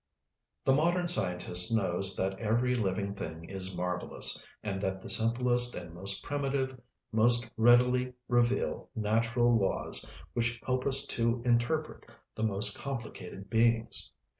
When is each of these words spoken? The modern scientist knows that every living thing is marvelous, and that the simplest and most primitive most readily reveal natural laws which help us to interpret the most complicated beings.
The 0.65 0.73
modern 0.73 1.07
scientist 1.07 1.71
knows 1.71 2.15
that 2.15 2.39
every 2.39 2.73
living 2.73 3.13
thing 3.13 3.43
is 3.43 3.75
marvelous, 3.75 4.43
and 4.63 4.81
that 4.81 4.99
the 4.99 5.11
simplest 5.11 5.75
and 5.75 5.93
most 5.93 6.23
primitive 6.23 6.81
most 7.11 7.51
readily 7.55 8.13
reveal 8.27 8.89
natural 8.95 9.55
laws 9.55 10.03
which 10.33 10.59
help 10.65 10.87
us 10.87 11.05
to 11.05 11.43
interpret 11.45 12.09
the 12.33 12.41
most 12.41 12.75
complicated 12.75 13.47
beings. 13.47 14.11